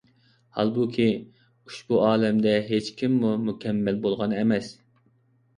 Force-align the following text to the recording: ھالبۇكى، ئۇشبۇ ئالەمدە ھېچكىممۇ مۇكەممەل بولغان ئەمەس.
ھالبۇكى، 0.59 1.05
ئۇشبۇ 1.73 1.99
ئالەمدە 2.07 2.53
ھېچكىممۇ 2.71 3.35
مۇكەممەل 3.45 4.01
بولغان 4.07 4.35
ئەمەس. 4.39 4.73